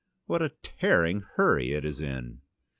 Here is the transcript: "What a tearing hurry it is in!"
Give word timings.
"What 0.25 0.41
a 0.41 0.49
tearing 0.63 1.25
hurry 1.35 1.73
it 1.73 1.85
is 1.85 2.01
in!" 2.01 2.41